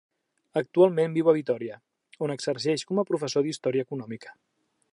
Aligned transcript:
Actualment 0.59 1.11
viu 1.17 1.27
a 1.29 1.35
Vitòria, 1.37 1.77
on 2.27 2.33
exerceix 2.37 2.85
com 2.93 3.03
a 3.03 3.05
professor 3.11 3.47
d'història 3.49 3.87
econòmica. 3.89 4.35